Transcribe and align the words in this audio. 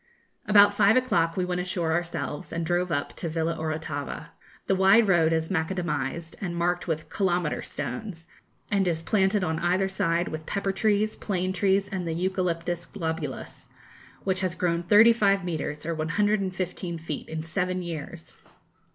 About 0.47 0.73
five 0.73 0.97
o'clock 0.97 1.37
we 1.37 1.45
went 1.45 1.61
ashore 1.61 1.91
ourselves, 1.93 2.51
and 2.51 2.65
drove 2.65 2.91
up 2.91 3.15
to 3.17 3.29
Villa 3.29 3.55
Orotava. 3.55 4.29
The 4.65 4.73
wide 4.73 5.07
road 5.07 5.31
is 5.31 5.49
macadamised 5.51 6.33
and 6.41 6.55
marked 6.55 6.87
with 6.87 7.07
kilometre 7.11 7.61
stones, 7.61 8.25
and 8.71 8.87
is 8.87 9.03
planted 9.03 9.43
on 9.43 9.59
either 9.59 9.87
side 9.87 10.29
with 10.29 10.47
pepper 10.47 10.71
trees, 10.71 11.15
plane 11.15 11.53
trees, 11.53 11.87
and 11.87 12.07
the 12.07 12.15
Eucalyptus 12.15 12.87
globulus, 12.87 13.69
which 14.23 14.41
has 14.41 14.55
grown 14.55 14.81
35 14.81 15.45
metres, 15.45 15.85
or 15.85 15.93
115 15.93 16.97
feet, 16.97 17.29
in 17.29 17.43
seven 17.43 17.83
years. 17.83 18.37